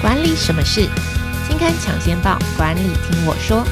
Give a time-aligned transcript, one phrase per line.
[0.00, 0.80] 管理什么事？
[1.46, 3.62] 金刊抢先报，管理听我说。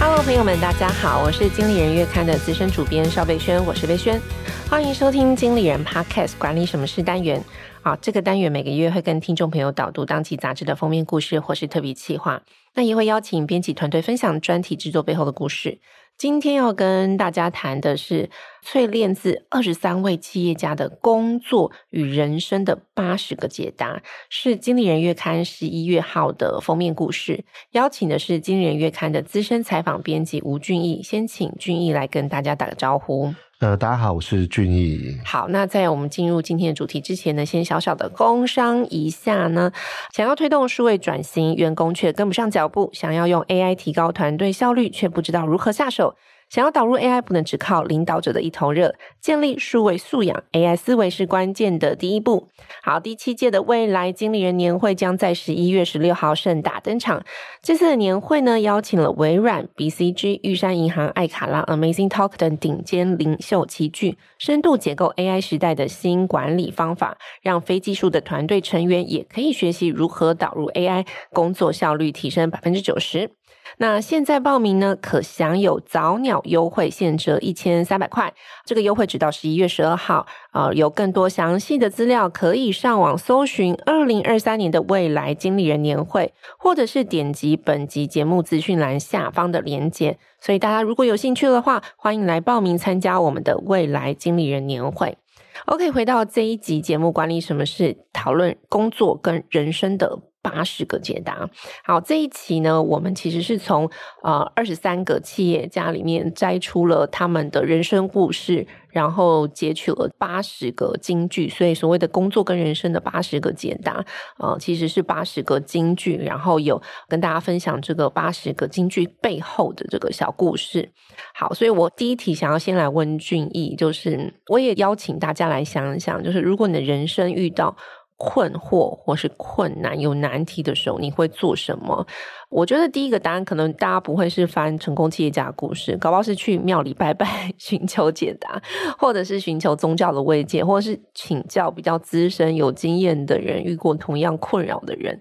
[0.00, 4.20] Hello，朋友们，大家好，我是经理人月刊的资深主编邵贝萱，我是贝萱，
[4.68, 7.40] 欢迎收听经理人 Podcast 管理什么事单元。
[7.82, 12.42] 好，这个单元每个月会跟听众朋友导读当期杂志的封面故事或是特别企划，
[12.74, 15.78] 那也会邀请编辑团队分享专题制作背后的故事。
[16.16, 18.30] 今天要跟大家谈的是
[18.64, 27.44] 淬炼自二十三位企业家的工作与人生的八十个解答，是经理人月刊十一月号的封面故事。
[27.72, 33.34] 邀请的是经理人月刊的资深采访编辑吴俊义，先请俊义来跟大家打个招呼。
[33.64, 35.18] 呃，大家好，我是俊毅。
[35.24, 39.72] 好，那在我们进入今天的主题之前呢，先小小的工商一下呢。
[40.12, 46.14] 想要推动数位转型，员工却跟不上脚步；想要用 AI 提高团队效率，却不知道如何下手。
[46.48, 52.48] 想要导入 AI，不能只靠领导者的一头热，建立数位素养，AI 思维是关键的第一步。
[52.82, 57.24] 好，第七届的未来经理人年会将在十一月十六号盛大登场。
[57.62, 73.30] 这次的年会呢，邀请了微软、BCG、玉山银行、艾卡拉、Amazing Talk 等顶尖领袖齐聚，深度解构 AI 时代的新管理方法，让非技术的团队成员也可以学习如何导入 AI，工作效率提升百分之九十。
[73.78, 78.32] 那现在报名呢，可享有早鸟优惠，现折一千三百块。
[78.64, 80.26] 这个优惠直到十一月十二号。
[80.52, 90.16] 呃，有更多详细的资料，可以上网搜寻二零二三年的未来经理人年会，或者是点击本集节目资讯栏下方的链接。
[90.40, 95.18] 所以大家如果有兴趣的话，欢迎来报名参加我们的未来经理人年会。
[95.66, 97.96] OK，回到这一集节目，管理什么事？
[98.12, 100.20] 讨论工作跟人生的。
[100.44, 101.48] 八十个解答。
[101.82, 103.90] 好，这一期呢，我们其实是从
[104.22, 111.48] 呃二十三个企业家里面摘出了他们的人生故事，然后截取了八十个金句。
[111.48, 114.04] 所以所谓的工作跟人生的八十个解答，
[114.38, 120.92] 呃，其实是八十个金句，然后有跟大家分享这个八十个金句背后的这个小故事。
[121.34, 127.74] 好，所以我第一题想要先来问俊毅，就是我也邀请大家来想一想，就是如果你的人生遇到。
[128.16, 132.06] 困惑或是困难有难题的时候，你会做什么？
[132.48, 138.62] 我觉得第一个答案可能大家不会是翻成功企业家的故事，搞不好是去庙里拜拜 寻求解答，
[138.98, 145.20] 或者是寻求宗教的慰藉，或者是请教比较资深有经验的人，遇过同样困扰的人。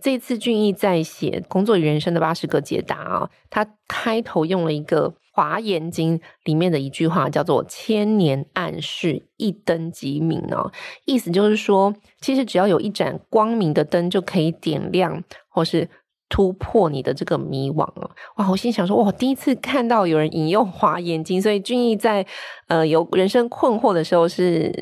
[0.00, 5.10] 这次俊毅在写《工作与人生的八十个解答》啊，他开头用了一个。
[5.36, 10.70] 《华严经》里面的一句话叫做“千年暗室，一灯即明”哦，
[11.06, 15.90] 意思就是说，其实只要有一盏光明的灯，就可以点亮或是
[16.28, 18.08] 突破你的这个迷惘哦。
[18.36, 22.24] 哇，我心想说，哇，第一次看到有人引用《华严经》，所以俊逸在
[22.68, 24.72] 呃有人生困惑的时候，是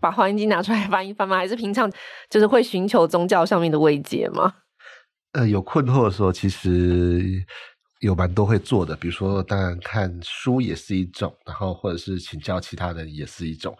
[0.00, 1.36] 把《华严经》拿出来翻一翻吗？
[1.36, 1.88] 还是平常
[2.28, 4.52] 就是会寻求宗教上面的慰藉吗？
[5.34, 7.46] 呃，有困惑的时候，其实。
[8.06, 13.76] 有蛮多会做的，比如说，当然看书也是一种，然后或者是请教其他人也是一种。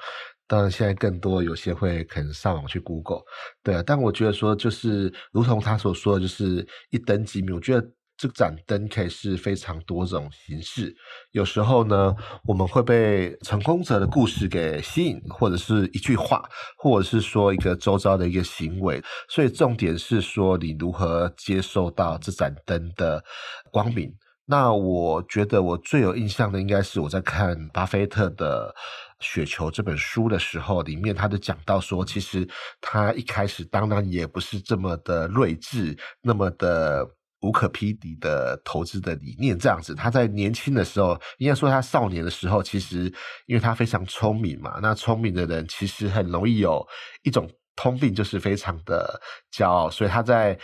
[0.48, 3.22] 当然，现在更多有些会可能上网去 Google，
[3.62, 3.82] 对啊。
[3.86, 7.54] 但我觉得说，就是如同他所说的，就是一灯即明。
[7.54, 7.88] 我觉得。
[8.18, 10.94] 这盏灯可以是非常多种形式。
[11.32, 16.42] 有时候呢，我们会被成功者的故事给吸引，或者是一句话，
[16.78, 19.02] 或者是说一个周遭的一个行为。
[19.28, 23.22] 所以重点是说，你如何接受到这盏灯的
[23.70, 24.10] 光明。
[24.46, 28.74] 那我觉得我最有印象的，应该是我在看巴菲特的
[29.24, 32.48] 《雪球》这本书的时候，里面他就讲到说，其实
[32.80, 37.06] 他一开始当然也不是这么的睿智，那么的。
[37.46, 39.94] 无可匹敌的投资的理念，这样子。
[39.94, 43.04] 他在年轻的时候，应该说他少年的时候，其实
[43.46, 46.84] 因为他非常聪明嘛，那聪明的人其实很容易有
[47.22, 49.20] 一种通病，就是非常的
[49.56, 49.88] 骄傲。
[49.88, 50.58] 所以他在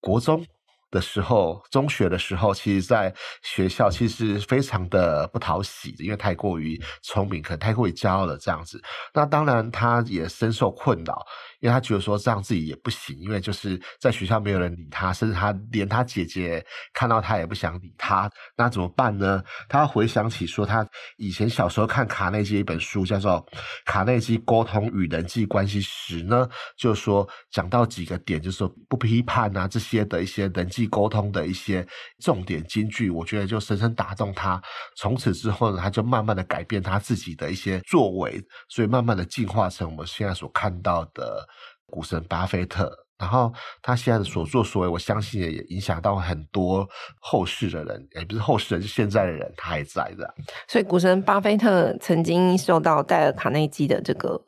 [0.00, 0.44] 国中
[0.90, 8.82] 的时候，中学的时候，其实在学校其实非常的不讨喜，因为太过于聪明，可能太过于骄傲了这样子。
[9.14, 11.24] 那当然，他也深受困扰。
[11.60, 19.42] 因为他觉得说这样自己也不行，因为就是在学校没有人理他，甚至他连他姐姐看到他也不想理他，那怎么办呢？
[19.68, 23.44] 他回想起说他以前小时候看卡内基一本书，叫做
[23.84, 31.84] 《卡内基沟通与人际关系史》呢，就说讲到几个点，就是说不批判啊这些的一些人际沟通的一些
[32.20, 34.62] 重点金句，我觉得就深深打动他。
[34.96, 41.47] 从此之后呢，他就慢慢的改变他自己的一些作为，所以慢慢的进化成我们现在所看到的。
[41.88, 43.52] 股神巴菲特然后
[43.82, 46.88] 他现在的所作所为，我相信也影响到很多
[47.18, 50.32] 后世的人，也不是后世人，是现在的人，他还在的。
[50.68, 54.40] 所以，股神巴菲特曾经受到戴尔·卡内基的这个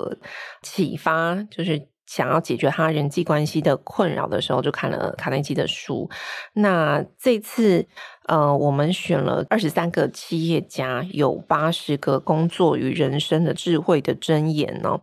[0.62, 6.08] 启发，就是想要解决他人际关系的困扰的时候，就看了卡内基的书。
[6.52, 7.88] 那这次，
[8.28, 15.00] 呃，我们选了二十三个企业家，有八十个工作与人生的智慧的箴言呢。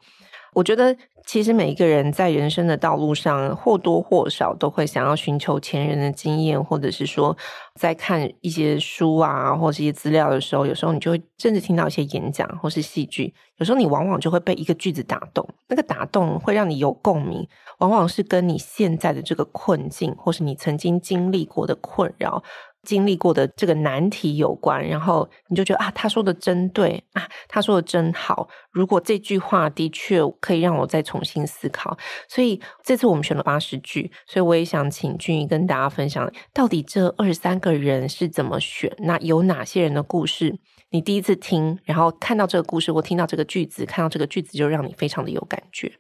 [0.57, 0.95] 我觉得。
[1.27, 7.36] 其实每一个人在人生的道路上或多或少都会想要寻求前人的经验，或者是说
[7.75, 17.45] 在看一些书啊，或者一些资料的时候，有时候你就会甚至听到一些演讲或是戏剧，有时候你往往就会被一个句子打动，那个打动会让你有共鸣，
[17.80, 22.42] 往往是跟你现在的这个困境，或是你曾经经历过的困扰。
[22.88, 28.48] 经历过的这个难题有关，然后你就觉得啊，他说的真对啊，他说的真好。
[28.72, 31.98] 如果这句话的确可以让我再重新思考，
[32.30, 38.95] 所以这次我们选了八十句，所以我也想请俊怡跟大家分享，到底这二十三个人是怎么选？
[39.00, 40.57] 那有哪些人的故事？
[40.92, 45.92] 你第一次听，然后看到这个故事，或听到这个句子，看到这个句子，就让你非常的有感觉。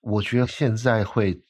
[0.00, 1.42] 我觉得现在会。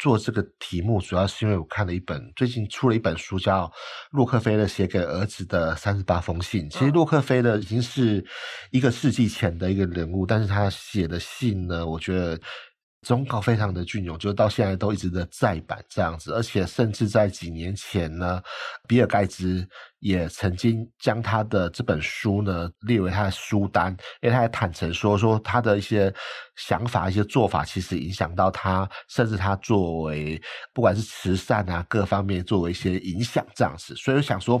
[0.00, 3.66] 做这个题目，主要是因为我看了一本最近出了一本书，叫
[4.10, 6.68] 《洛克菲勒写给儿子的三十八封信》。
[6.72, 8.24] 其实洛克菲勒已经是
[8.70, 12.40] 一个世纪前的一个人物，但是他写的信呢，我觉得
[13.02, 18.42] 忠告非常的隽永，就是到现在都一直的再版这样子，而且甚至在几年前呢，
[18.88, 19.68] 比尔盖茨。
[20.00, 26.12] 也曾经将他的这本书呢列为他的书单，因为他也坦诚说，说他的一些
[26.56, 30.40] 想法、一些做法，其实影响到他，甚至他作为
[30.74, 33.94] 不管是慈善啊各方面，作为一些影响这样子。
[33.94, 34.60] 所以我想说，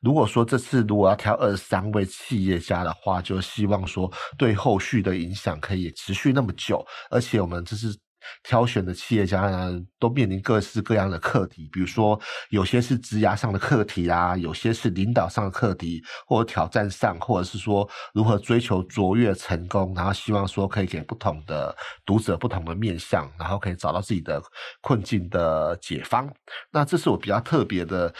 [0.00, 7.96] 如果说这次如果要挑二十三位企业家的话，就希望说对后续的影响可以持续那么久，而且我们这是。
[8.42, 12.18] 挑选的企业家呢，都面临各式各样的课题，比如说
[12.50, 24.42] 有些是职涯上的课题啦，有些是领导上的课题，或者挑战上，或者是说如何追求卓越成功，然后希望说可以给不同的读者不同的面向，然后可以找到自己的
[24.80, 26.32] 困境的解方。
[26.70, 28.12] 那这是我比较特别的。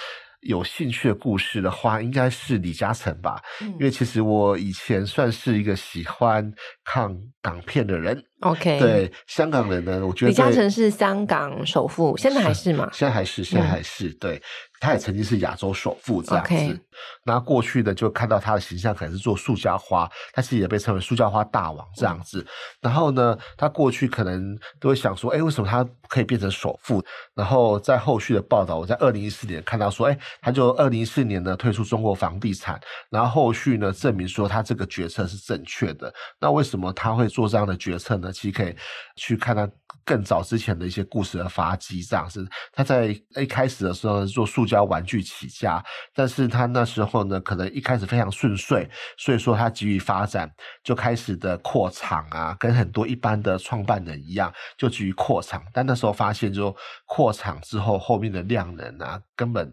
[0.43, 6.50] 有兴趣的故事的话，应该是李嘉诚吧，嗯，因为其实我以前算是一个喜欢
[6.82, 8.25] 看港片的人。
[8.41, 12.89] OK，对香港人呢，我觉得李嘉诚是香港首富，现在还是吗？
[12.93, 14.43] 现在还是，现在还是，嗯，对。
[14.83, 16.81] 他也曾经是亚洲首富这样子
[17.25, 22.43] 那过去呢就看到他的形象可能是做塑胶花，他其实也被称为塑胶花大王这样子。
[22.81, 27.05] 然后呢，他过去可能都会想说，哎，为什么他可以变成首富？
[27.35, 36.11] 然后在后续的报道，我在二零一四年看到说，哎，他就二零一四年呢退出中国房地产，然后后续呢证明说他这个决策是正确的。
[36.41, 38.30] 那为什么他会做这样的决策呢？
[38.32, 38.75] 其实可以
[39.17, 39.69] 去看他
[40.05, 42.47] 更早之前的一些故事的发迹，这样子。
[42.73, 45.82] 他在一开始的时候做塑胶玩具起家，
[46.15, 48.88] 但是他那时候呢，可能一开始非常顺遂，
[49.19, 50.50] 所以说他急于发展，
[50.82, 55.65] 就开始的扩厂啊，跟很多一般的创办人一样，就急于扩厂。
[55.73, 56.75] 但那时候发现，就
[57.06, 59.73] 扩厂之后，后面的量能啊，根本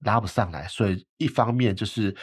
[0.00, 2.14] 拉不上来，所以一方面就是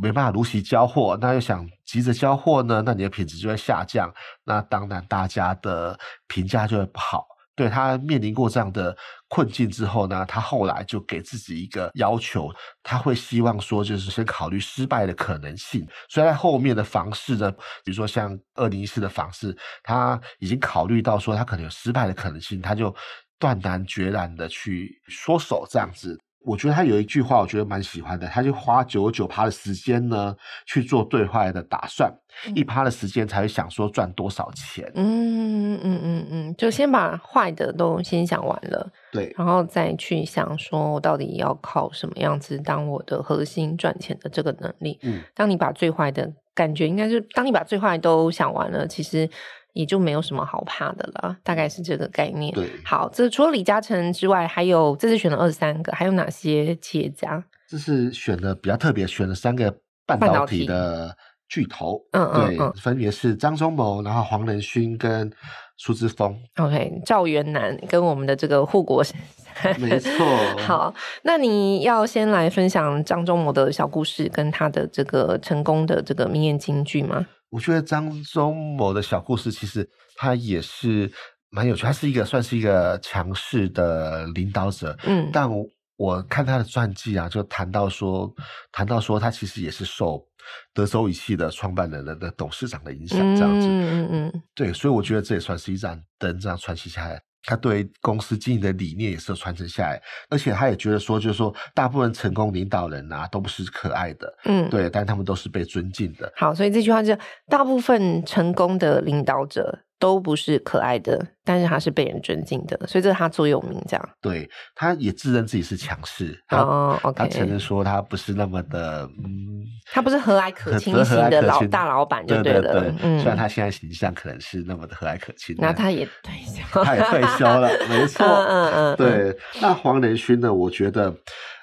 [0.00, 4.12] 没办法如期交货，那又想急着交货呢，那你的品质就会下降，
[4.44, 7.26] 那当然大家的评价就会不好。
[7.54, 8.94] 对，他面临过这样的
[9.28, 12.52] 困境之后呢，他后来就给自己一个要求，
[12.82, 15.86] 他会希望说，就是先考虑失败的可能性。
[16.10, 17.50] 所以在后面的房市呢，
[17.82, 22.94] 比如说像二零一四的房市，他已经考虑到说他可能有失败的可能性，他就
[23.38, 26.20] 断然决然的去缩手这样子。
[26.46, 28.26] 我觉得他有一句话，我觉得蛮喜欢的。
[28.28, 30.34] 他就花九九趴的时间呢
[30.64, 32.08] 去做对坏的打算，
[32.54, 34.90] 一、嗯、趴的时间才会想说赚多少钱。
[34.94, 44.98] 嗯嗯嗯嗯，就先把坏的都先想完了，对，然后再去想说我到底要靠什么样子当我的核心赚钱的这个能力。
[45.02, 49.28] 嗯，当你把最坏的感觉，应该是当你把最坏都想完了，其实。
[49.76, 52.50] 也就没有什么好怕的了，大概是这个概念。
[52.54, 57.44] 对，好，这除了李嘉诚之外，还有这次选了二十三个，还有哪些企业家？
[57.68, 59.72] 这是选的比较特别，选了三个
[60.06, 61.14] 半导体的
[61.46, 62.00] 巨头。
[62.12, 65.30] 嗯嗯，对，嗯、分别是张忠谋，然后黄仁勋跟
[65.76, 66.34] 苏姿丰。
[66.56, 69.14] OK，赵元南跟我们的这个护国神
[69.60, 69.78] 山。
[69.78, 70.10] 没错。
[70.58, 77.26] 好，那你要先来分享张忠谋的小故事，跟他的这个成功的这个名言金句吗？
[77.50, 81.10] 我觉得张忠谋的小故事其实他也是
[81.50, 85.64] 蛮有趣，他是一个算是一个强势的领导者，嗯，但我，
[85.96, 88.32] 我看他的传记啊，就谈到说，
[88.72, 90.26] 谈到说他其实也是受
[90.74, 97.22] 德州仪器的创办人的的董事长的影响，这样子，嗯嗯嗯，对，所以我觉得这也算是一盏灯，这样传奇下来。
[97.46, 106.30] 他对公司经营的理念也是传承下来，而且他也觉得说，就是说，大部分成功领导人啊，都不是可爱的，嗯，对，但他们都是被尊敬的。
[106.36, 109.85] 好，所以这句话就是，大部分成功的领导者。
[109.98, 113.82] 都不是可爱的，但是他是被人尊敬的，所以这是他座右铭。
[113.88, 122.72] 这样，对，他也自认自己是强势，哦，okay、他承认说他不是那么的，嗯，他不是和蔼可亲型的老大老板就对了。
[122.72, 129.38] 对对对，嗯，虽然他现在形象可能是那么的和蔼可亲，那他也退休，他也退休了， 没错，嗯嗯嗯，对。
[129.62, 130.52] 那黄仁勋呢？
[130.52, 131.14] 我觉得。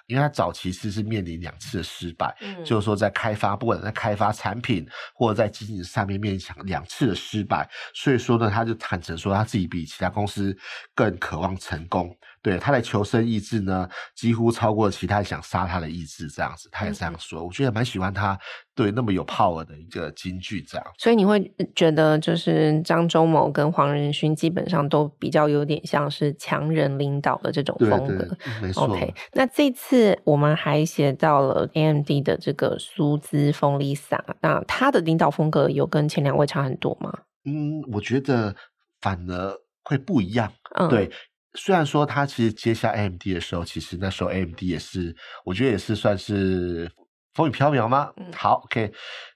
[0.07, 10.55] 因为他早期其实是面临两次的失败，嗯，就是说在开发，不管在开发产品或者在经营上面面临两次的失败，所以说呢，他就坦诚说他自己比其他公司
[10.93, 12.15] 更渴望成功。
[12.43, 17.39] 对，他的求生意志呢，几乎超过其他想杀他的意志，这样子，他也这样说。
[17.39, 18.37] 嗯、我觉得蛮喜欢他
[18.75, 20.85] 对那么有 power 的一个金句，这样。
[20.97, 28.87] 所以你会觉得，就是张忠谋跟黄仁勋基本上都比较有点像是强人领导的这种风格，对对没错。
[28.87, 37.19] OK，那这次我们还写到了 AMD 的这个苏兹丰利萨，那他的领导风格有跟前两位差很多吗？
[37.45, 38.53] 嗯，我觉得
[38.99, 41.09] 反而会不一样，嗯、对。
[41.55, 46.91] 虽然说他其实接下 AMD 的时候，其实那时候 AMD 也是，我觉得也是算是
[47.33, 48.11] 风雨飘渺吗？
[48.17, 48.91] 嗯，好，OK，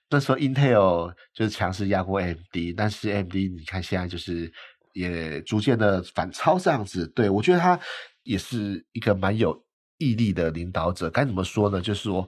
[0.10, 4.52] 那时候 Intel 就是强势压过 AMD，但是 AMD 你看现在就是
[4.94, 7.08] 也逐渐的反超这样子。
[7.10, 7.80] 对，我觉得他
[8.24, 9.56] 也是一个蛮有
[10.00, 11.10] 毅力的领导者。
[11.10, 11.80] 该怎么说呢？
[11.80, 12.28] 就是说，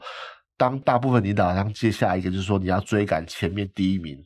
[0.55, 4.23] 当大部分领导当接下一个就是说你要追赶前面第一名。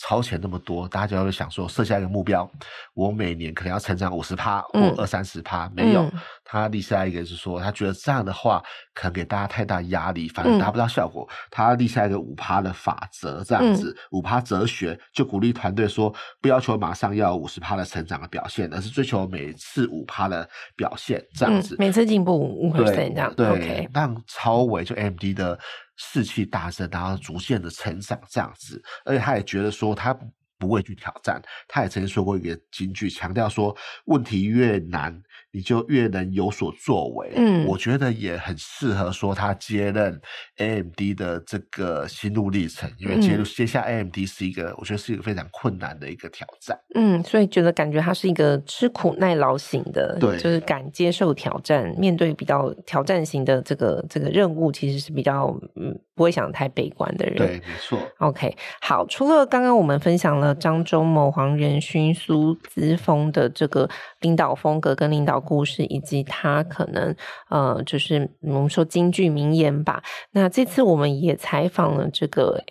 [0.00, 2.50] 超前那么多，大家就会想说，设下一个目标，
[2.94, 6.02] 我每年可能要成长五十趴或二三十趴，没有。
[6.04, 8.62] 嗯、他立下一个是说，他觉得这样的话
[8.94, 11.28] 可能给大家太大压力，反而达不到效果。
[11.30, 23.34] 嗯、他立下一个五趴的法则，这样子五趴、嗯、哲学，就鼓励团队说，不要求马上要五十趴的成长的表现，而是追求每次五趴的表现，这样子，嗯、每次进步五 percent 这样。
[23.34, 25.58] 对，Okay 让超伟就 AMD 的。
[26.02, 30.18] 士气大增，然后逐渐的成长这样子，而且他也觉得说他
[30.58, 33.76] 不畏惧挑战，他也曾经说过一个金句，强调说
[34.06, 37.32] 问题越难，你就越能有所作为。
[37.34, 40.20] 嗯，我觉得也很适合说他接任
[40.58, 46.78] AMD 的这个心路历程，因为接入接下 AMD 是一个，我觉得是一个非常困难的一个挑战。
[46.94, 57.36] 嗯，所以觉得感觉他是一个吃苦耐劳型的，对，就是敢接受挑战，面对比较挑战型的这个这个任务，其实是比较嗯不会想太悲观的人。
[57.36, 57.98] 对，没错。
[58.18, 63.88] OK，好，除了刚刚我们分享了张忠谋、黄仁勋、苏姿峰的这个
[64.20, 65.39] 领导风格跟领导。
[65.40, 67.14] 故事以及他可能
[67.48, 70.02] 呃，就是我们说京剧名言吧。
[70.32, 72.62] 那这次我们也采访了这个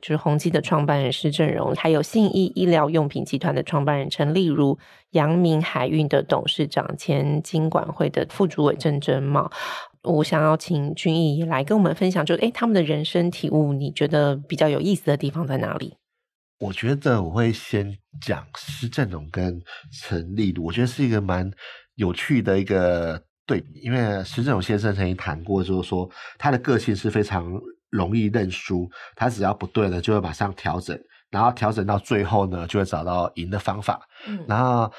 [0.00, 4.78] 就是宏基的创办人施正荣，还有信义医疗用品集团的创办人陈立如，
[5.10, 9.50] 阳明海运的董事长、前金管会的副主委郑贞茂。
[10.02, 15.94] 我想要请君毅来跟我们分享，就诶他们的人生体悟，你觉得比较有意思的地方在哪里？
[16.60, 19.60] 我觉得我会先讲施正荣跟
[19.92, 21.50] 陈立如，我觉得是一个蛮。
[22.00, 27.52] 有趣的一个对比，因为施正勇先生曾经谈过，就是说他的个性是非常
[27.90, 30.98] 容易认输，他只要不对了，就会马上调整，
[31.30, 34.00] 然后调整到最后呢，就会找到赢的方法。
[34.26, 34.90] 嗯，然后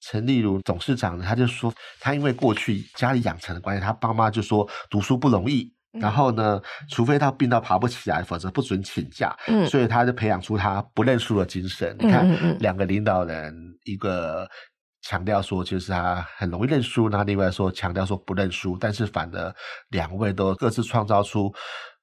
[0.00, 6.60] 陈立如董事长呢，他就说，他因为过去家里养成的关系，他爸妈就说读书不容易，嗯、然后呢，
[6.90, 9.32] 除非他病到爬不起来，否则不准请假。
[9.46, 11.96] 嗯，所以他就培养出他不认输的精神。
[12.00, 14.48] 嗯、你看，两个领导人，一个。
[15.02, 19.54] 强调说，就是他很容易认输，那另外说强调说不认输，但是反而
[19.90, 21.52] 两位都各自创造出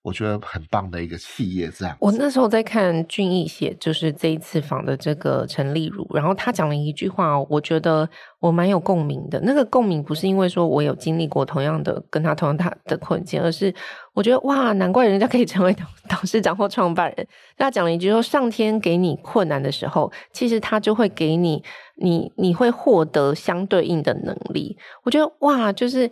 [0.05, 1.67] 我觉得很棒的一个企业。
[1.75, 8.07] 这样，我那时候在看俊逸写，就是这一次访的这个陈立如，然后他讲了一句话，我觉得
[8.39, 9.41] 我蛮有共鸣的。
[9.41, 13.73] 那个共鸣不是因为说我有经历过同样的跟他同样大的困境，而是
[14.13, 17.27] 我觉得哇，难怪人家可以成为董董事长或创办人。
[17.57, 21.63] 他讲了一句说，上天给你困难的时候，其实他就会给你。
[21.97, 26.11] 你你会获得相对应的能力，我觉得哇，就是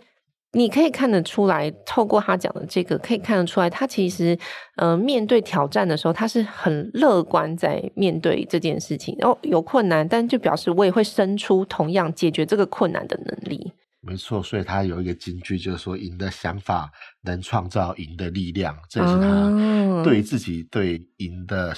[0.54, 4.38] 你可以看得出来，透过他讲的这个，可以看得出来，他其实
[4.76, 9.14] 呃面对挑战的时候，他是很乐观在面对这件事情。
[9.18, 13.72] 然后有困难，但就表示我也会生出同样解决这个困难的能力。
[14.00, 16.90] 没错，所以他有一个金句，就是说赢的想法
[17.22, 21.74] 能创造赢的力量，这也是他对自己对赢的。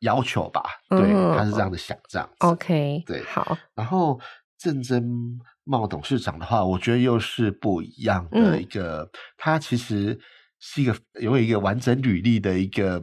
[0.00, 2.46] 要求吧，对，嗯、他是这样的想，这样子。
[2.46, 3.56] OK，对，好。
[3.74, 4.20] 然后
[4.58, 5.02] 郑贞
[5.64, 10.18] 茂董事长的话，我觉得又是不一样的一个，嗯、他其实
[10.60, 13.02] 是一个有一个完整履历的一个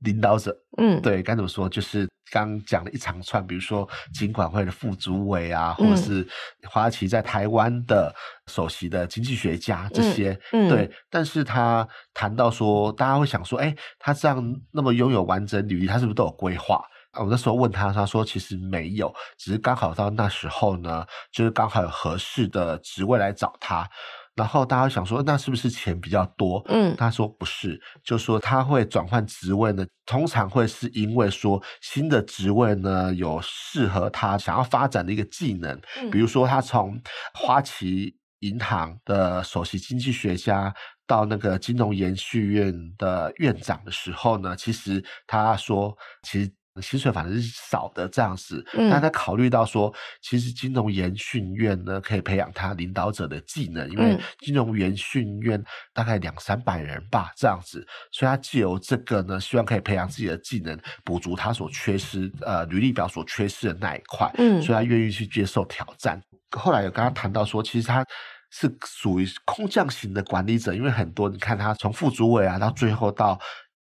[0.00, 0.56] 领导者。
[0.78, 1.68] 嗯，对，该怎么说？
[1.68, 6.26] 就是刚讲了一长串，比如说金管会的副主委啊，或者是
[6.68, 8.14] 花旗在台湾的
[8.46, 10.90] 首席的经济学家这些，嗯嗯、对。
[11.10, 16.82] 但是他谈到说，大家会想说，哎，他这样那么拥有完整履历，他是不是都有规划？
[17.18, 23.88] 我那时候问他，他说其实没有，只是刚好到那时候呢，就是刚好有合适的职位来找他。
[24.34, 26.62] 然后大家想说，那是不是钱比较多？
[26.68, 36.96] 嗯，他说不是，就说他会转换职位呢，通常会是因为说新的职位呢有适合他想要发展的一个技能，嗯、比如说他从
[37.34, 40.72] 花旗银行的首席经济学家
[41.04, 46.57] 到那个金融研究院的院长的时候呢，其实他说其实。
[46.80, 66.20] 薪水反正是少的这样子，嗯、但他考虑到说，其实金融研训院呢可以培养他领导者的技能，因为金融研训院大概两三百人吧这样子，所以他借由这个呢，希望可以培养自己的技能，补足他所缺失呃履历表所缺失的那一块，嗯，所以他愿意去接受挑战。
[66.56, 68.04] 后来有跟他谈到说，其实他
[68.50, 73.38] 是属于空降型的管理者，因为很多你看他从副主委啊到最后到。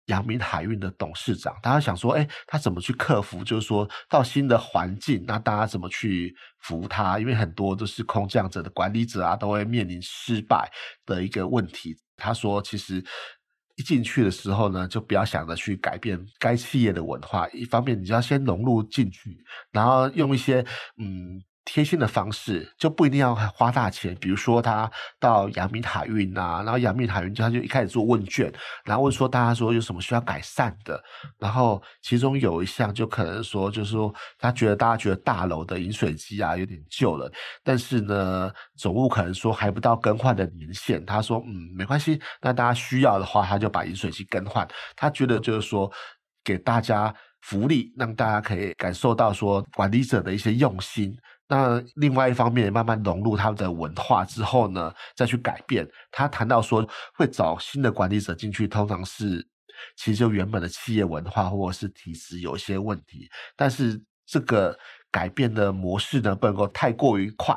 [0.06, 3.44] 阳明海运的董事长，大家想说，哎，他怎么去克服？
[3.44, 7.18] 就是说到新的环境，那大家怎么去服他？
[7.18, 10.70] 因为很多都是空降者的管理者啊，都会面临失败
[11.04, 11.96] 的一个问题。
[12.16, 13.04] 他说，其实
[13.76, 19.36] 一进去的时候呢，就不要想着去改变该企业的文化，一方面你就要先融入进去，
[19.70, 20.64] 然后用一些
[20.98, 21.42] 嗯。
[21.66, 28.50] 贴心的方式就不一定要花大钱，比如说他到阳明海运啊，然后阳明海运就他就一开始做问卷，
[28.84, 31.02] 然后问说大家说有什么需要改善的，
[31.40, 37.30] 然后其中有一项就可能说就是说他觉得大家觉得大楼的饮水机啊有点旧了，
[37.64, 45.90] 但是呢总务可能说还不到更换的年限，他说嗯没关系，那大家需要的话他就把饮水机更换，他觉得就是说
[46.44, 51.12] 给大家福利，让大家可以感受到说管理者的一些用心。
[51.48, 55.88] 那另外一方面，慢慢融入他们的文化之后呢，再去改变。
[56.10, 59.46] 他谈到说，会找新的管理者进去，通常是
[59.96, 64.76] 其实就原本的企业文化或者是体制有一些问题，但是这个
[65.10, 67.56] 改变的模式呢，不能够太过于快，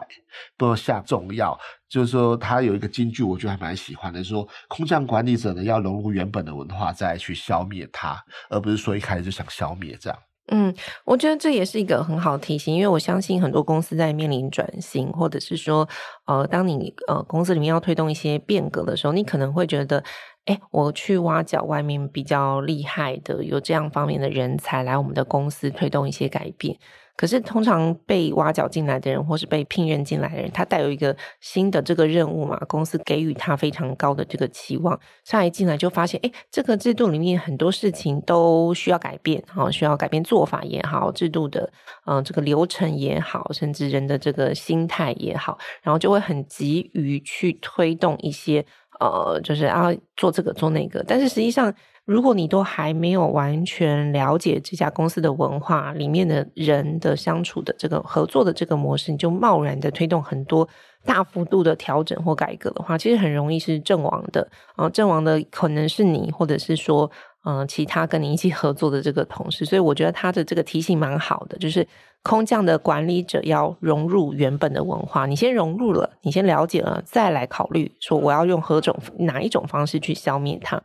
[0.55, 1.59] 不能下重药。
[1.89, 10.19] 就是说，他有一个金句，我觉得还蛮喜欢的，说空降管理者呢，要融入原本的文化，再去消灭它，而不是说一开始就想消灭这样。
[10.51, 10.73] 嗯，
[11.05, 15.87] 我觉得这也是一个很好的提醒，因为我相信很多公司在面临转型，或者是说，
[16.25, 20.03] 呃，当你呃公司里面要推动一些变革的时候，你可能会觉得，
[20.45, 26.77] 哎，我去挖角外面比较厉害的，有这样方面的人才来我们的公司推动一些改变。
[27.19, 41.69] 可是，通常被挖角进来的人，或是被聘任进来的人，他带有一个新的这个任务嘛，公司给予他非常高的这个期望，他一进来就发现，哎，这个制度里面很多事情都需要改变，哈，需要改变做法也好，制度的，
[42.05, 48.65] 嗯，这个流程也好，甚至人的这个心态也好，然后就会很急于去推动一些，
[49.01, 51.75] 呃，就是要做这个做那个，但是实际上。
[52.09, 60.67] 如果你都还没有完全了解这家公司的文化里面的人的相处的这个合作的这个模式，你就贸然的推动很多
[61.05, 64.49] 大幅度的调整或改革的话，其实很容易是阵亡的。
[64.75, 67.11] 啊，阵亡的可能是你，或者是说，
[67.45, 69.63] 嗯，其他跟你一起合作的这个同事。
[69.63, 71.87] 所以我觉得他的这个提醒蛮好的，就是
[72.23, 75.27] 空降的管理者要融入原本的文化。
[75.27, 80.81] 你先融入了，你先了解了，再来考虑说我要用何种哪一种方式去消灭它。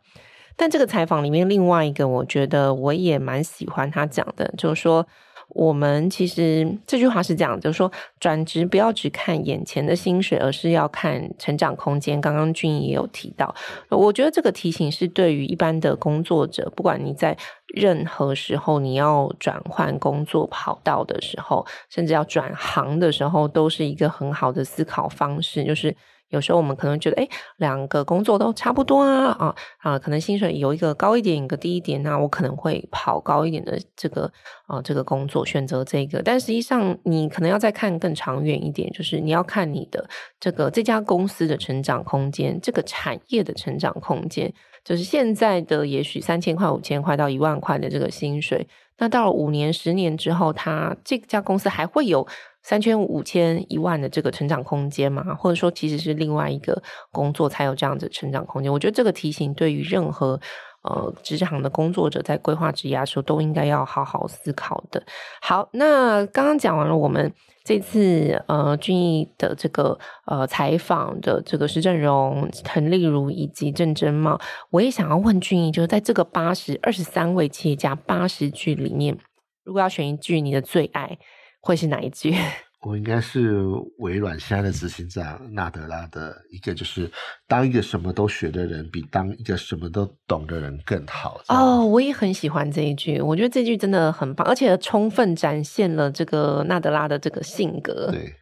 [0.56, 5.04] 但这个采访里面，另外一个我觉得我也蛮喜欢他讲的，就是说，
[5.48, 7.90] 我们其实这句话是这样，就是说，
[8.20, 12.20] 转职不要只看眼前的薪水，而是要看成长空间。
[12.20, 13.54] 刚刚俊也有提到，
[13.90, 17.36] 我觉得这个提醒是对于一般的工作者，不管你在
[17.74, 25.94] 任何时候你要转换工作跑道的时候，甚至要转行的时候，都是一个很好的思考方式，就是。
[26.30, 34.30] 有时候我们可能觉得，哎，两个工作都差不多啊，啊啊，可能薪水有一个高一点，一个低一点，那我可能会跑高一点的这个
[34.66, 36.22] 啊这个工作，选择这个。
[36.22, 40.08] 但实际上，你可能要再看更长远一点，就是你要看你的
[40.40, 48.66] 这个这家公司的成长空间，这个产业的成长空间，就是现在的也许三千块、五千块到一万块的这个薪水，
[48.98, 52.26] 那到了五年、十年之后，它这家公司还会有。
[52.64, 58.72] 三千五千一万的这个成长空间嘛，或者说其实是另外一个工作才有这样子成长空间。
[58.72, 60.40] 我觉得这个提醒对于任何
[60.82, 65.02] 呃职场的工作者在规划职业的时候都应该要好好思考的。
[65.42, 67.30] 好，那刚刚讲完了我们
[67.62, 79.18] 这次呃俊逸的这个呃采访的这个施正荣、滕丽如以及郑贞茂，我也想要问俊逸，就是在这个八十二十三位企业家八十句里面。
[79.64, 81.18] 如果要选一句你的最爱，
[81.64, 82.34] 会是哪一句？
[82.86, 83.62] 我应该是
[83.96, 87.10] 微软现在的执行长纳德拉的一个，就是
[87.48, 91.40] 当一个什么都学的人，比当一个什么都懂的人更好。
[91.48, 98.10] 哦，我也很喜欢这一句，我觉得这句真的很棒，而且充分展现了这个纳德拉的这个性格。
[98.10, 98.34] 对，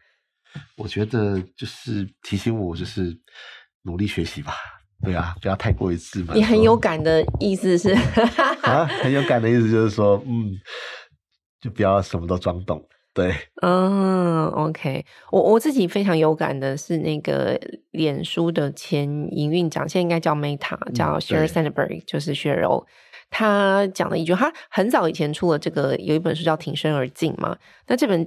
[0.75, 3.17] 我觉得就是提醒我，就是
[3.83, 4.53] 努力学习吧。
[5.01, 6.35] 对啊，不要太过于自满。
[6.35, 7.93] 你很有感的意思是？
[8.63, 10.51] 啊，很有感的意思就是说，嗯，
[11.61, 12.85] 就不要什么都装懂。
[13.13, 17.59] 对， 嗯，OK，我我自己非常有感的是那个
[17.91, 22.83] 脸书的前营运长，现在应该叫 Meta，叫 Sheryl Sandberg，就是雪柔，
[23.29, 27.55] 他讲了一句，他很早以前出了这个有一本书叫《挺身而进》嘛，
[27.87, 28.25] 那这本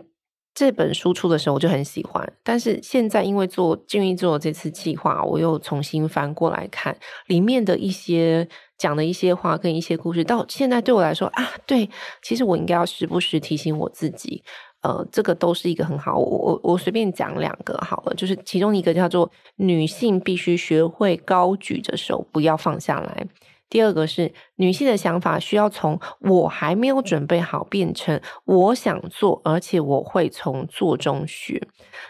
[0.55, 6.97] 这本书出的时候我就很喜欢，但是现在因为做静玉做这次计划，我又重新翻过来看
[7.27, 8.49] 里面的一些。
[8.79, 11.89] 讲的一些话跟一些故事，到现在对我来说啊，对，
[12.21, 14.45] 其实我应该要时不时提醒我自己，
[14.87, 16.17] 呃，这个都是一个很好。
[16.17, 23.27] 我我我随便讲两个好了，就是其中一个叫做女性必须学会高举着手，不要放下来。
[23.69, 31.61] 第二个是女性的想法需要从我还没有准备好变成我想做，而且我会从做中学。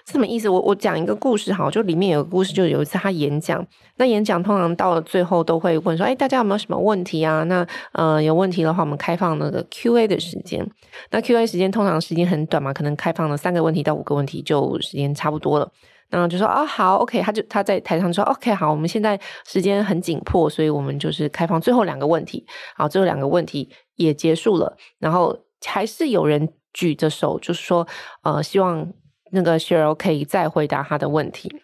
[0.07, 0.49] 什么意思？
[0.49, 3.66] 我我讲一个故事哈，就里面有个故事，就有一次他演讲，
[3.97, 7.42] 那演讲通常到了最后都会问说，哎，大家有没有什么问题啊？
[7.45, 10.69] 那呃有问题的话，我们开放那个 Q&A 的时间。
[11.11, 15.71] 那 Q&A 时间通常时间很短嘛，可能开放了三个问题到五个问题，就时间差不多了。
[16.09, 22.47] 然后就说啊、哦、好，OK，他就他在台上说 OK 好，我们现在时间很紧迫，所以我们就是开放最后两个问题。
[22.77, 27.87] 好，最后两个问题也结束了，然后还是有人举着手，就是说
[28.23, 28.92] 呃希望
[29.33, 31.55] 那个 Sheryl 可以再回答他的问题。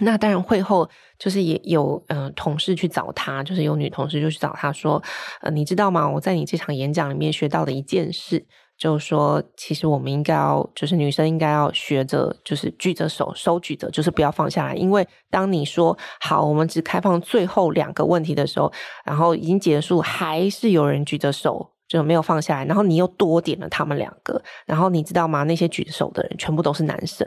[0.00, 5.02] 那当然会后就是也有呃同事去找他，就是有女同事就去找他说，
[5.42, 6.08] 呃你知道吗？
[6.08, 8.46] 我在你这场演讲里面学到的一件事。
[8.78, 14.74] 就是说，其实我们应该要，就是女生应该要学着，就是举着手，手举着，就是不要放下来。
[14.74, 18.72] 因为当你说好，我们只开放最后两个问题的时候，
[19.04, 25.42] 然后已经结束，还是有人举着手就没有放下来，然后你又多点了他们两个，然后你知道吗？
[25.42, 27.26] 那些举手的人全部都是男生，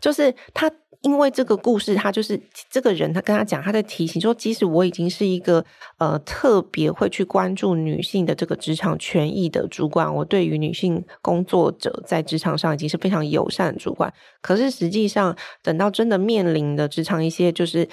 [0.00, 0.70] 就是他。
[1.02, 5.64] 因为这个故事，他就是这个人，他跟他讲，他在提醒说，即使我已经是一个
[5.96, 14.12] 呃特别会去关注女性的这个职场权益的主管，我对于女性工作者在职场上已经是非常友善的主管。
[14.42, 17.88] 可是实际上，等到真的面临的职场一些就是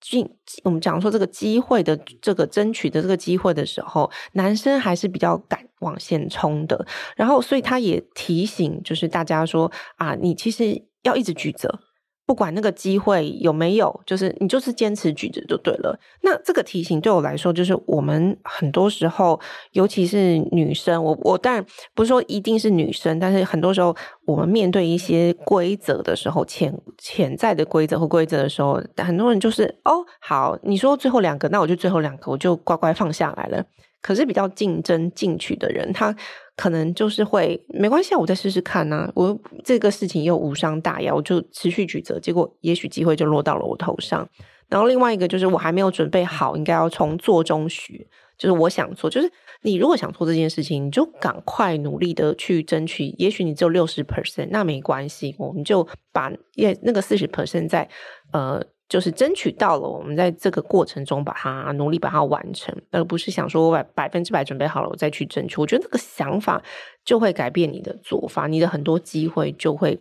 [0.00, 0.30] 进
[0.62, 6.86] 我们讲说这个机会的这个争取的这个机会的时候，男生还是比较敢往前冲的。
[7.16, 11.80] 然后，所以他也提醒，就是大家说啊，你其实要一直举着。
[12.26, 15.98] 不管那个机会有没有，就是你就是坚持举着就对了。
[16.22, 19.38] 那这个提醒对我来说，就是我们很多时候，
[19.72, 33.64] 尤其是女生，我我当然不是说一定是女生，但是很多时候我们面对一些规则的时候，潜潜在的规则或规则的时候，很多人就是哦，好，你说最后两个，那我就最后两个，我就乖乖放下来了。
[34.00, 36.14] 可是比较竞争进取的人，他
[36.56, 39.12] 可能就是会没关系，我再试试看呐、啊。
[39.14, 44.28] 我这个事情又无伤大雅，我就持续举着，结果也许机会就落到了我头上。
[44.68, 48.06] 然后另外一个就是我还没有准备好，应该要从做中学。
[48.36, 49.30] 就是我想做，就是
[49.62, 53.14] 你如果想做这件事情，你就赶快努力的去争取。
[53.18, 57.88] 也许你只有六十 percent，那没关系，我们就把也那个四十 percent 在
[58.32, 58.60] 呃。
[58.86, 65.58] 就是争取到了，我们在这个过程中把它努力把它完成，而不是想说我百百分之百准备好了，我再去争取。
[65.58, 66.62] 我觉得这个想法
[67.04, 69.98] 就会改变你的做法，你的很多机会就会，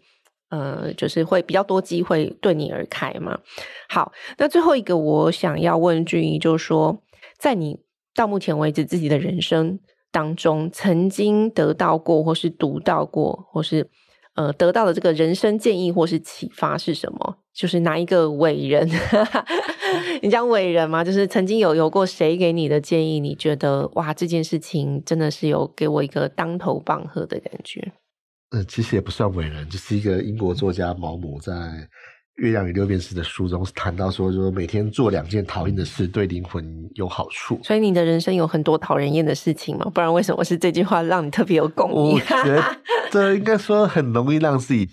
[0.49, 3.39] 呃，就是会比较多机会对你而开嘛。
[3.87, 7.01] 好，那最后一个我想要问俊毅，就是说，
[7.39, 7.79] 在你
[8.13, 9.79] 到目前为止自己的人生
[10.11, 13.89] 当中，曾经得到过，或是读到过，或是。
[14.35, 17.37] 呃，得到的这个人生建议或是启发是什么？
[17.53, 18.89] 就是哪一个伟人？
[20.21, 21.03] 你讲伟人吗？
[21.03, 23.19] 就是曾经有有过谁给你的建议？
[23.19, 27.91] 你觉得哇，这件事情真的是有给我一个当头棒喝的感觉。
[28.51, 31.53] 嗯、其实也不算伟人，就是一个英国作家毛姆在。
[32.37, 37.59] 《月亮与六便士》的书中谈到说，说每天做两件讨厌的事，对灵魂有好处。
[37.63, 39.85] 所以你的人生有很多讨人厌的事情吗？
[39.93, 42.15] 不然为什么是这句话让你特别有共鸣？
[42.15, 42.77] 我觉得
[43.11, 44.89] 这应该说很容易让自己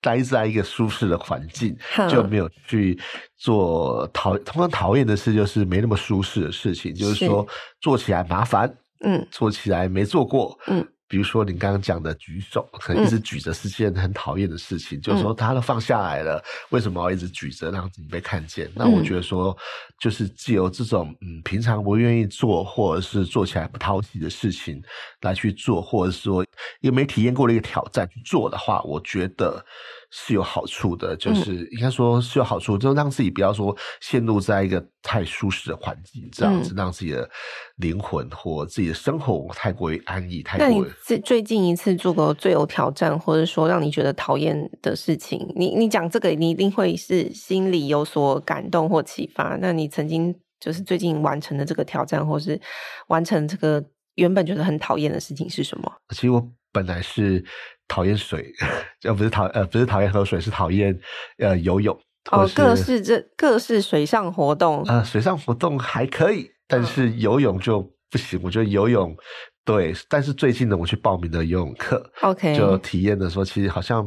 [0.00, 1.76] 待在一个舒适的环境，
[2.08, 2.98] 就没有去
[3.38, 7.46] 做讨通常讨厌的事，就是没那么舒适的事情，就是说
[7.80, 8.68] 做起来麻烦，
[9.04, 10.86] 嗯，做起来没做过，嗯。
[11.10, 18.70] 比如说你刚刚讲的举手，可能一直举着是件很讨厌的事情，嗯、就是说他都放下来了，为什么要一直举着让自己被看见？
[18.76, 19.54] 那我觉得说，
[19.98, 24.80] 就是既有这种嗯平常不愿意做，或者是做起来不讨喜的事情
[25.22, 26.46] 来去做，或者是说
[26.80, 29.64] 一个没体验过的一个挑战去做的话，我觉得。
[30.10, 37.30] 是有好处的，就是应该说是有好处，嗯、就让自己不要说陷入在一个太舒适的环境，这样子、嗯、让自己的
[37.76, 40.42] 灵魂或自己的生活太过于安逸。
[40.42, 40.70] 太过于。
[40.70, 49.56] 那你最最近一次做过最有挑战，或者说让你觉得讨厌的事情，你你讲这个，你一定会是心里有所感动或启发。
[49.60, 52.60] 那你曾经就是最近完成的这个挑战，或是
[53.06, 53.80] 完成这个
[54.16, 55.92] 原本觉得很讨厌的事情是什么？
[56.10, 57.44] 其实我本来是。
[57.90, 58.50] 讨厌水，
[59.02, 60.96] 呃，不是讨呃，不是讨厌喝水，是讨厌
[61.38, 61.94] 呃游泳。
[62.30, 68.38] 哦，各式这各式水上活动，呃，水上活动还可以，但是游泳就不行。
[68.44, 69.16] 我觉得游泳
[69.64, 74.06] 对，但是最近呢，我去报名的游泳课，OK，就体验的时候，其实好像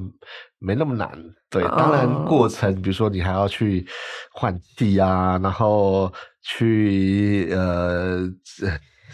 [0.60, 1.10] 没那么难。
[1.50, 3.86] 对，当然过程，比如说你还要去
[4.32, 8.30] 换气啊，然后去呃。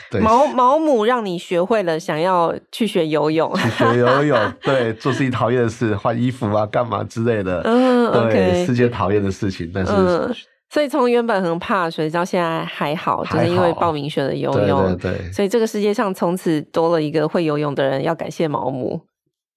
[0.09, 0.21] 对。
[0.21, 10.35] 毛毛姆让你学会了想要去学游泳， 去学游泳，对，做自己讨厌的事，换衣服啊，干嘛之类的，嗯，对是件讨厌的事情，但是，嗯，
[10.69, 15.11] 所以从原本很怕水，到现在还好，就是因为报名学了游泳，对。
[15.11, 15.17] 对。
[15.17, 19.01] 对，所以这个世界上从此多了一个会游泳的人，要感谢毛母。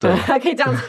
[0.03, 0.83] 对，还 可以这样子。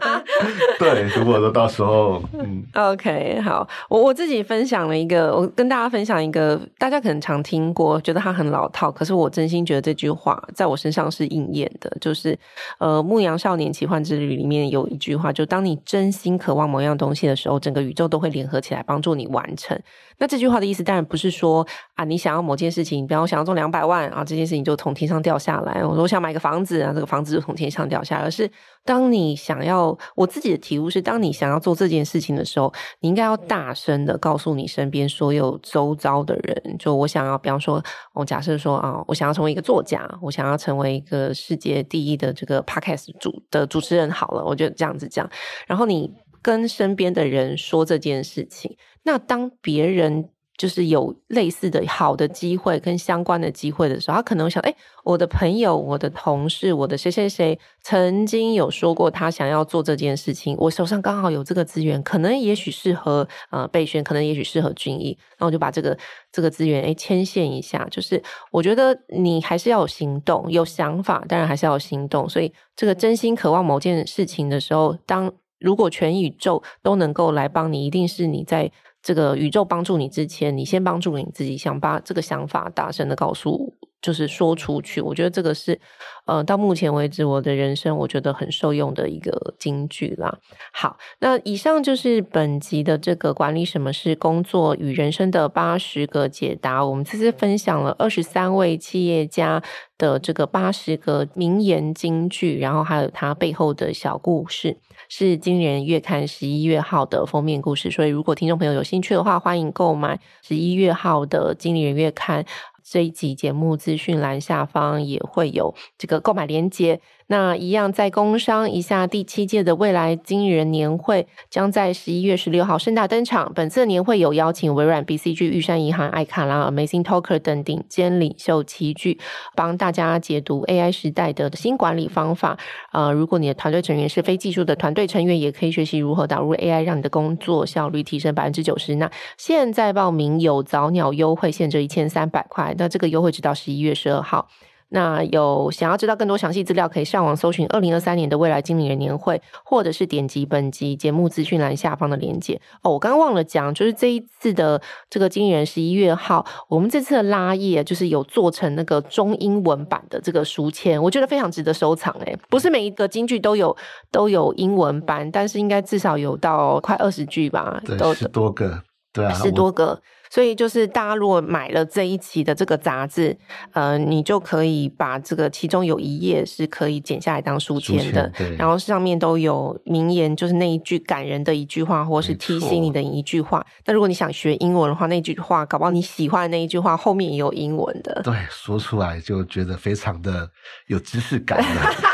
[0.78, 12.38] 对，如果说到时候，嗯，OK，好，我我自己分享了一个，我跟大家分享一个，大家可能常听过，觉得它很老套，可是我真心觉得这句话在我身上是应验的，就是
[12.78, 19.78] 呃，《牧羊少年奇幻之旅》里面有一句话，就当你真心渴望某样东西的时候，整个宇宙都会联合起来帮助你完成。
[20.18, 25.82] 那这句话的意思当然不是说啊，你想要某件事情，比方我想要中两百万啊，这件事情就从天上掉下来。
[25.82, 28.29] 我说我想买个房子啊，这个房子就从天上掉下来。
[28.30, 28.48] 而是
[28.84, 37.82] 当你想要，我自己的体悟是，当你想要做这件事情的时候，你应该要大声的告诉你身边所有周遭的人，就我想要，比方说，
[38.14, 44.08] 我假设说啊，我想要成为一个作家，我想要成为一个世界第一的这个 podcast 主的主持人。
[44.08, 45.28] 好了，我就这样子讲，
[45.66, 48.76] 然后你跟身边的人说这件事情。
[49.02, 50.28] 那当别人
[50.60, 65.96] 就是有类似的好的机会跟相关的机会的时候，他可能想：哎，我的朋友、我的同事、我的谁谁谁曾经有说过他想要做这件事情，我手上刚好有这个资源，可能也许适合呃备选，可能也许适合军医，那我就把这个
[66.30, 67.88] 这个资源哎牵线一下。
[67.90, 72.28] 就是我觉得你还是要有行动，有想法，当然还是要有行动。
[72.28, 78.70] 所以这个真心渴望某件事情的时候，当如果全宇宙都能够来帮你，一定是你在。
[79.02, 85.00] 这个宇宙帮助你之前，你先帮助你自己，想把这个想法大声的告诉，就是说出去。
[85.00, 85.80] 我觉得这个是，
[86.26, 90.38] 呃，到目前为止我的人生我觉得很受用的一个金句啦。
[90.72, 96.84] 好，那以上就是本集的这个管理什么是工作与人生的八十个解答。
[96.84, 99.62] 我们这次分享了二十三位企业家
[99.96, 104.76] 的这个八十个名言金句，然后还有它背后的小故事。
[105.12, 112.46] 是经理人月刊十一月号的封面故事，所以如果听众朋友有兴趣的话，欢迎购买十一月号的经理人月刊。
[112.84, 117.00] 这一集节目资讯栏下方也会有这个购买链接。
[117.30, 123.52] 那一样在工商一下，第七届的未来经理人年会将在十一月十六号盛大登场。
[123.54, 129.20] 本次年会有邀请微软、BCG、玉山银行、艾卡拉、Amazing Talker 等顶尖领袖齐聚，
[129.54, 132.58] 帮大家解读 AI 时代的新管理方法。
[132.90, 138.96] 呃，如果你的团队成员是非技术的团队成员，也可以学习如何导入 AI，让你的工作效率提升百分之九十。
[138.96, 142.74] 那现在报名有早鸟优惠，现折一千三百块。
[142.76, 144.48] 那这个优惠直到十一月十二号。
[144.90, 152.60] 那有想要知道更多详细资料，可以上网搜寻二零二三年的未来经理人年会，或者是点击本集节目资讯栏下方的链接。
[152.82, 162.12] 哦，我刚刚忘了讲，就是这一次的这个经理人十一月号，我们这次的拉页就是有做成那个中英文版的这个书签，我觉得非常值得收藏。
[162.26, 163.76] 诶，不是每一个京剧都有
[164.10, 170.00] 都有英文版，但是应该至少有到快二十句吧，对，都十多个，对啊，十多个。
[170.30, 173.36] 所以就是大家如果买了这一期的这个杂志，
[173.72, 183.66] 呃，你就可以把这个其中有一页是可以剪下来当书签的，然后上面都有名言，就是那一句感人的一句话，或是提醒你的一句话。
[183.84, 188.22] 那如果你想学英文的话，那句话搞不好你喜欢的那一句话后面也有英文的。
[188.22, 190.48] 对，说出来就觉得非常的
[190.86, 191.92] 有知识感了。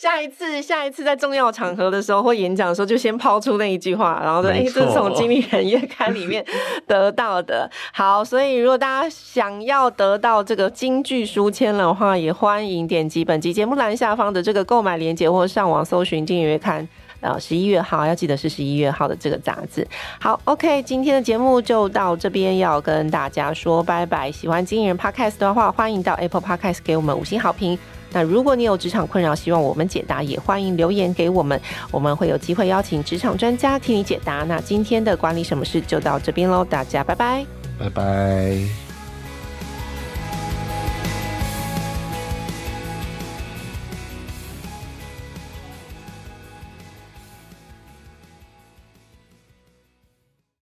[0.00, 6.44] 下一次，下一次在重要场合的时候或演讲的时候，就先抛出那一句话，然后说：“哎、欸，这是从经理人月刊里面
[6.86, 16.88] 得到的。”好，所以如果大家想要得到这个京剧书签的话，也欢迎点击本集节目栏下方的这个购买链接，或上网搜寻经理人月刊。
[17.20, 19.84] 呃，十一月号要记得是十一月号的这个杂志。
[20.20, 24.30] 好，OK，今天的节目就到这边，要跟大家说拜拜。
[24.30, 27.76] 喜欢经理人 Podcast 的话，欢迎到 Apple Podcast 给我们五星好评。
[28.12, 34.44] 那如果你有职场困扰，希望我们解答，也欢迎留言给我们，我们会有机会邀请职场专家替你解答。
[34.44, 37.44] 那今天的管理什么事就到这边喽，大家拜拜，
[37.78, 38.87] 拜拜。